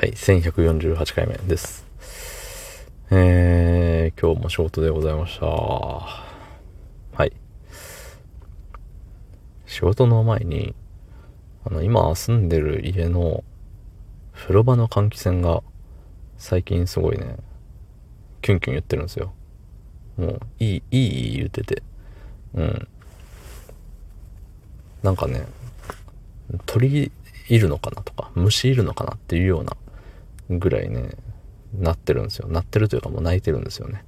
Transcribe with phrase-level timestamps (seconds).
[0.00, 1.84] はい、1148回目です。
[3.10, 5.44] えー、今日も仕事でございました。
[5.44, 6.26] は
[7.26, 7.34] い。
[9.66, 10.74] 仕事の前に、
[11.66, 13.44] あの、今住んでる家の
[14.32, 15.62] 風呂場の換気扇が
[16.38, 17.36] 最近すごいね、
[18.40, 19.34] キュンキュン言ってるんですよ。
[20.16, 21.82] もう、いい、いい言ってて。
[22.54, 22.88] うん。
[25.02, 25.44] なんかね、
[26.64, 27.12] 鳥
[27.50, 29.76] いるのかなとか、虫いるのかなっていうような
[30.50, 31.10] ぐらいね、
[31.72, 32.48] なってるんですよ。
[32.48, 34.04] なってるというかもう泣いてるんですよね。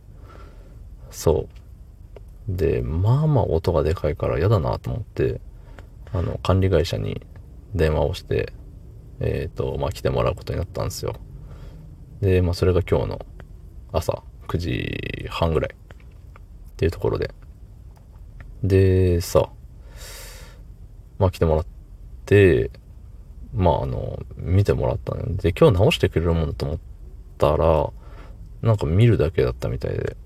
[1.10, 1.48] そ
[2.48, 2.56] う。
[2.56, 5.41] で、まあまあ音がでかいから嫌だなと思って、
[6.12, 7.24] あの、管理会社に
[7.74, 8.52] 電話をして、
[9.20, 11.15] えっ、ー、と、まあ来てもらうことになったんですよ。
[12.20, 13.27] で、まあそれが今日の
[13.93, 15.77] 朝9時半ぐらいっ
[16.77, 17.30] ていうところで。
[18.65, 19.51] で、さ、
[21.18, 21.66] まあ来てもらっ
[22.27, 22.70] て、
[23.55, 26.79] まああの、見てもらったので、今日直してくれるものと思っ
[27.38, 27.91] たら、
[28.63, 30.16] なんか見るだけだったみたいで、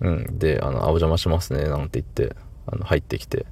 [0.00, 0.38] うん。
[0.38, 3.46] で、あの、あ、お邪魔しますね、なんて言って、あの、入ってきて、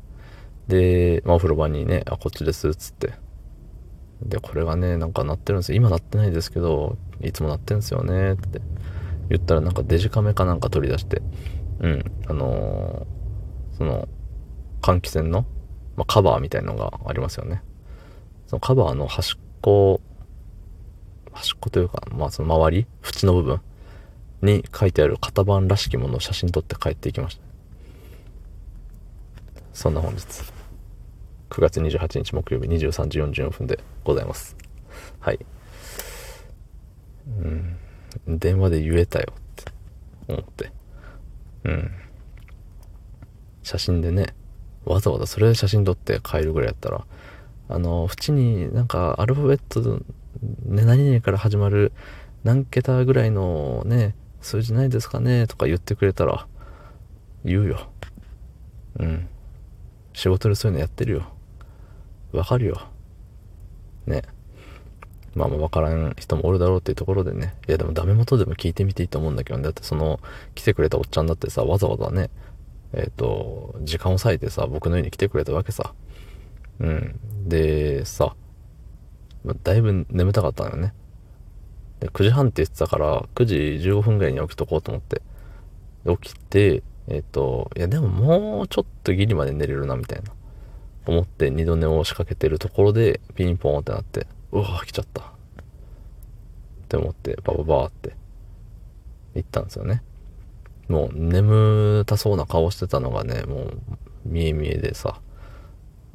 [0.69, 3.15] で、まあお風呂場にね、あ、こっちです、つって。
[4.23, 5.77] で、これがね、なんか鳴ってるんですよ。
[5.77, 8.61] 今鳴ってないですけど、いつも鳴ってるんですよね、って
[9.29, 11.23] 言ったらなんかデジカメかなんか取り出して、
[11.81, 14.09] うん、あのー、その、
[14.83, 15.47] 換気扇の、
[15.97, 17.63] まあ、カバーみたいのがありますよね。
[18.55, 20.01] そのカバーの端っこ、
[21.33, 23.61] 端っこというか、まあその周り、縁の部分
[24.43, 27.43] に書いてある型番らしきものを写真撮って帰っていきました。
[29.73, 30.21] そんな本日、
[31.51, 34.57] 9月28日木曜日23時44分でございます。
[35.19, 35.41] はい。
[37.27, 37.77] うん、
[38.29, 39.73] 電話で言えたよって
[40.29, 40.71] 思って。
[41.65, 41.91] うん。
[43.65, 44.27] 写真でね、
[44.85, 47.05] わざわざそれで写真撮って帰るぐらいやったら、
[47.69, 49.81] あの、縁になんかアルファベット、
[50.65, 51.93] ね、何々から始まる
[52.45, 56.47] 何桁ぐらいのね、数字ないですかねとか言ってくれたら、
[57.45, 57.89] 言うよ。
[58.98, 59.29] うん。
[60.13, 61.33] 仕事でそういうのやってるよ。
[62.33, 62.80] わかるよ。
[64.07, 64.23] ね。
[65.35, 67.55] まあまあわからん人もおるだろうっていうところでね。
[67.67, 69.64] いやでもダメ元でも聞いてみていいと思うんだけどね。
[69.64, 70.20] だってその、
[70.55, 72.31] 来てくれたおっちゃんだってさ、わざわざね、
[72.92, 75.95] えっ、ー、と、時間を割いてさ、僕の家に来てくれたわけさ。
[76.80, 77.48] うん。
[77.48, 78.35] で、さ、
[79.45, 80.95] まだいぶ眠たかったのよね。
[82.01, 83.55] で、9時半って言ってたから、9時
[83.89, 85.23] 15分ぐらいに起きとこうと思って。
[86.07, 90.33] 起きて、えっ、ー、と、いやでももうちょっとギリまで寝れるな、みたいな。
[91.07, 95.20] 思って二度寝を仕掛けてるところで、ピンポーンってなって、うわ来ちゃった。
[95.20, 95.24] っ
[96.89, 98.14] て思って、バババーって
[99.34, 100.02] 行ったんですよね。
[100.89, 103.79] もう眠たそうな顔してたのがね、もう
[104.24, 105.20] 見え見えでさ、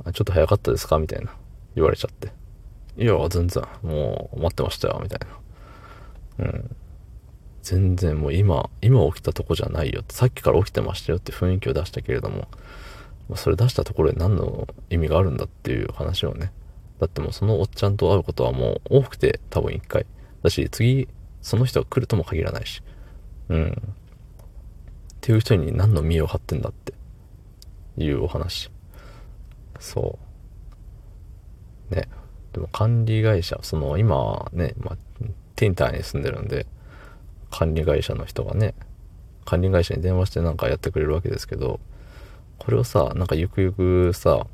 [0.05, 0.97] ちょっと早かったですか？
[0.99, 1.31] みたいな
[1.75, 2.31] 言われちゃって。
[2.97, 5.19] いや、全然、もう待ってましたよ、みたい
[6.39, 6.45] な。
[6.45, 6.75] うん。
[7.61, 10.03] 全然もう今、今起きたとこじゃないよ。
[10.09, 12.47] さっきから起きてましたよって雰囲気を出したけれども、
[13.35, 16.51] それ出したところで何の意味があるんだっていう話をね。
[16.99, 20.05] だってもうそのおっちゃんと会うことはもう多くて多分一回。
[20.41, 21.07] だし、次、
[21.41, 22.81] その人が来るとも限らないし。
[23.49, 23.69] うん。
[23.71, 23.75] っ
[25.21, 26.93] ていう人に何の見栄を張ってんだって
[27.97, 28.71] いうお話。
[29.79, 30.19] そ
[31.91, 31.95] う。
[31.95, 32.07] ね。
[32.53, 34.97] でも管理会社、その今ね、まあ、
[35.55, 36.65] ティンターに住んでるんで、
[37.51, 38.75] 管理会社の人がね、
[39.45, 41.79] 管理会社に電話してなんかやってくれるわけですけど、
[42.59, 44.45] これをさ、なんかゆくゆくさ、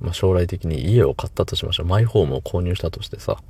[0.00, 1.86] まあ、将来的に家を買ったとしましょう。
[1.86, 3.42] マイホームを購入したとしてさ、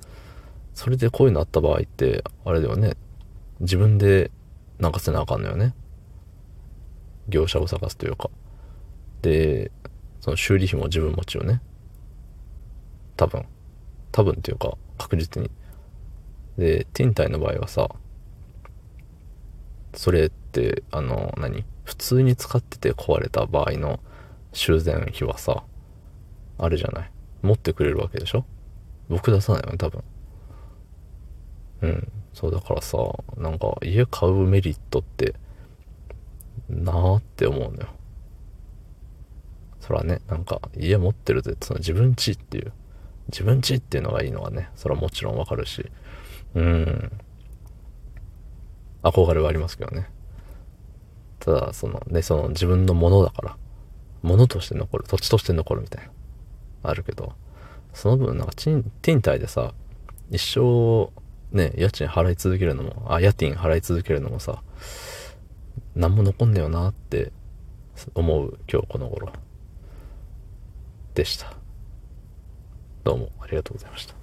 [0.75, 2.97] それでこういうのあった場合って、あれだよね、
[3.61, 4.31] 自分で
[4.79, 5.75] なんかせなあかんのよね。
[7.29, 8.31] 業者を探すというか。
[9.23, 9.71] で、
[10.21, 11.61] その修理費も自分持ちよね。
[13.17, 13.45] 多分。
[14.13, 15.51] 多分っていうか、確実に。
[16.59, 17.89] で、ティンタイの場合はさ、
[19.95, 21.65] それって、あの、何？
[21.85, 23.99] 普通に使ってて壊れた場合の
[24.53, 25.65] 修繕費はさ、
[26.59, 27.11] あれじゃない？
[27.43, 28.45] 持ってくれるわけでしょ？
[29.09, 30.05] 僕出さないよね、多分。
[31.83, 32.13] うん。
[32.33, 32.99] そうだからさ、
[33.37, 35.35] なんか家買うメリットって、
[36.69, 37.89] なーって思うのよ。
[39.91, 42.73] そらね、なんか家持ってるぜその自分家っていう、
[43.27, 45.85] 自分家っていうのがいいのはね、それはもちろんわかるし、
[46.55, 47.13] うん、
[49.03, 50.09] 憧れはありますけどね。
[51.41, 53.57] ただ、そのね、その自分のものだから、
[54.23, 56.13] ものとして残る、土地として残るみたいな、
[56.89, 57.33] あるけど、
[57.93, 59.75] その分なんかティンタイでさ、
[60.31, 61.11] 一生
[61.51, 64.63] ね、家賃払い続けるのも、あ、家賃払い続けるのもさ、
[65.97, 67.33] 何も残んねえよなって
[68.15, 69.33] 思う今日この頃。
[71.15, 71.53] でした。
[73.05, 74.20] どうもありがとうございました。